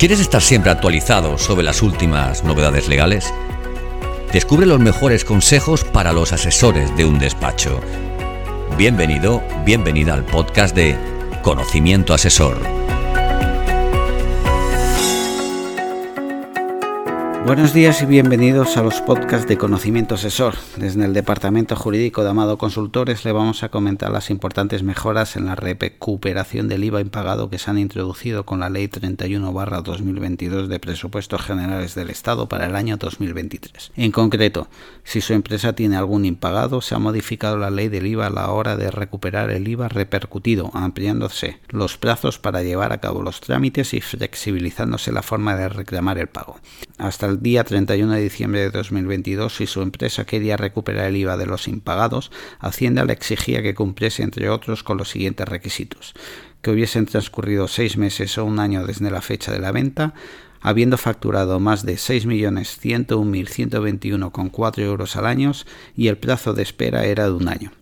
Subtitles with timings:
[0.00, 3.34] ¿Quieres estar siempre actualizado sobre las últimas novedades legales?
[4.32, 7.82] Descubre los mejores consejos para los asesores de un despacho.
[8.78, 10.96] Bienvenido, bienvenida al podcast de
[11.42, 12.62] Conocimiento Asesor.
[17.46, 20.56] Buenos días y bienvenidos a los podcasts de Conocimiento Asesor.
[20.76, 25.46] Desde el Departamento Jurídico de Amado Consultores le vamos a comentar las importantes mejoras en
[25.46, 31.40] la recuperación del IVA impagado que se han introducido con la Ley 31-2022 de Presupuestos
[31.40, 33.92] Generales del Estado para el año 2023.
[33.96, 34.68] En concreto,
[35.02, 38.50] si su empresa tiene algún impagado, se ha modificado la ley del IVA a la
[38.50, 43.94] hora de recuperar el IVA repercutido, ampliándose los plazos para llevar a cabo los trámites
[43.94, 46.60] y flexibilizándose la forma de reclamar el pago.
[46.98, 51.36] Hasta el día 31 de diciembre de 2022, si su empresa quería recuperar el IVA
[51.36, 56.12] de los impagados, Hacienda le exigía que cumpliese, entre otros, con los siguientes requisitos.
[56.60, 60.12] Que hubiesen transcurrido seis meses o un año desde la fecha de la venta,
[60.60, 65.52] habiendo facturado más de 6.101.121,4 euros al año
[65.96, 67.72] y el plazo de espera era de un año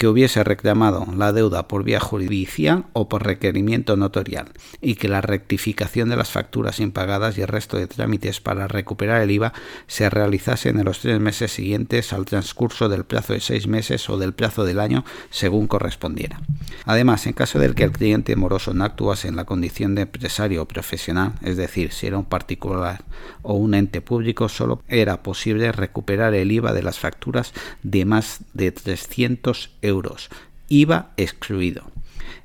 [0.00, 4.46] que hubiese reclamado la deuda por vía judicial o por requerimiento notorial
[4.80, 9.20] y que la rectificación de las facturas impagadas y el resto de trámites para recuperar
[9.20, 9.52] el IVA
[9.88, 14.16] se realizase en los tres meses siguientes al transcurso del plazo de seis meses o
[14.16, 16.40] del plazo del año según correspondiera.
[16.86, 20.62] Además, en caso de que el cliente moroso no actuase en la condición de empresario
[20.62, 23.04] o profesional, es decir, si era un particular
[23.42, 28.40] o un ente público, solo era posible recuperar el IVA de las facturas de más
[28.54, 30.30] de 300 euros euros,
[30.68, 31.82] IVA excluido.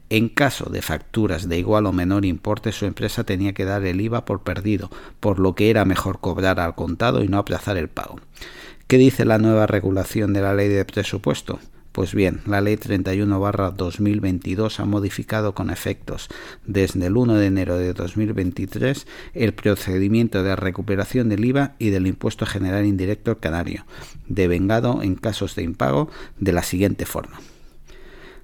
[0.10, 4.02] En caso de facturas de igual o menor importe, su empresa tenía que dar el
[4.02, 7.88] IVA por perdido, por lo que era mejor cobrar al contado y no aplazar el
[7.88, 8.20] pago.
[8.88, 11.60] ¿Qué dice la nueva regulación de la ley de presupuesto?
[11.96, 16.28] Pues bien, la Ley 31-2022 ha modificado con efectos
[16.66, 22.08] desde el 1 de enero de 2023 el procedimiento de recuperación del IVA y del
[22.08, 23.86] impuesto general indirecto canario,
[24.28, 27.40] devengado en casos de impago de la siguiente forma.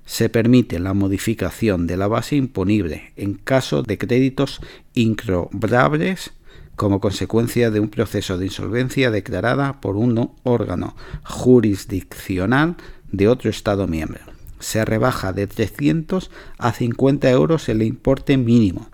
[0.06, 4.62] Se permite la modificación de la base imponible en caso de créditos
[4.94, 6.31] incrobrables
[6.78, 12.78] como consecuencia de un proceso de insolvencia declarada por un órgano jurisdiccional
[13.12, 14.22] de otro Estado miembro.
[14.60, 18.90] Se rebaja de 300 a 50 euros el importe mínimo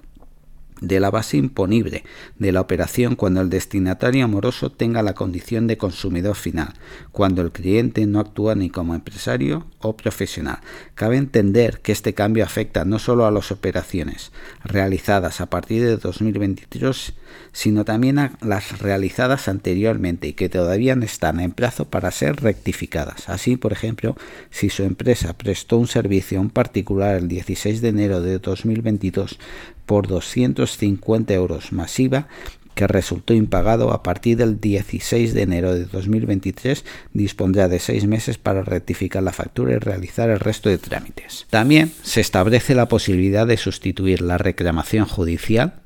[0.81, 2.03] de la base imponible
[2.37, 6.73] de la operación cuando el destinatario amoroso tenga la condición de consumidor final,
[7.11, 10.59] cuando el cliente no actúa ni como empresario o profesional.
[10.95, 14.31] Cabe entender que este cambio afecta no solo a las operaciones
[14.63, 17.13] realizadas a partir de 2023,
[17.51, 23.29] sino también a las realizadas anteriormente y que todavía están en plazo para ser rectificadas.
[23.29, 24.15] Así, por ejemplo,
[24.49, 29.37] si su empresa prestó un servicio a un particular el 16 de enero de 2022
[29.85, 32.27] por 250 euros masiva
[32.77, 38.37] que resultó impagado a partir del 16 de enero de 2023, dispondrá de seis meses
[38.37, 41.47] para rectificar la factura y realizar el resto de trámites.
[41.49, 45.81] También se establece la posibilidad de sustituir la reclamación judicial,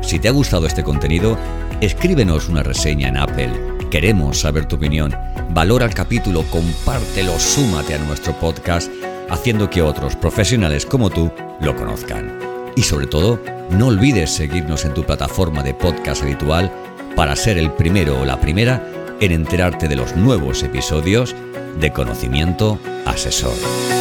[0.00, 1.36] Si te ha gustado este contenido,
[1.82, 3.52] escríbenos una reseña en Apple.
[3.90, 5.14] Queremos saber tu opinión.
[5.50, 8.90] Valora el capítulo, compártelo, súmate a nuestro podcast,
[9.28, 11.30] haciendo que otros profesionales como tú
[11.60, 12.38] lo conozcan.
[12.74, 16.72] Y sobre todo, no olvides seguirnos en tu plataforma de podcast habitual
[17.14, 18.82] para ser el primero o la primera
[19.20, 21.36] en enterarte de los nuevos episodios
[21.78, 23.99] de Conocimiento Asesor.